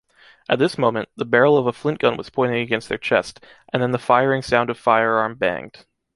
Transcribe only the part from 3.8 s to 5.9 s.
then the firing sound of firearm banged.